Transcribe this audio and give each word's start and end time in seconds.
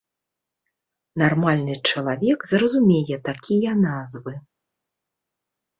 Нармальны 1.23 1.75
чалавек 1.91 2.39
зразумее 2.53 3.17
такія 3.29 3.71
назвы. 3.87 4.33